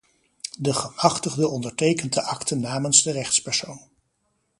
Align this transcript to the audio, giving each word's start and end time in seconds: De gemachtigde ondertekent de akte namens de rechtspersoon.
De 0.59 0.73
gemachtigde 0.73 1.47
ondertekent 1.47 2.13
de 2.13 2.21
akte 2.23 2.55
namens 2.55 3.03
de 3.03 3.11
rechtspersoon. 3.11 3.81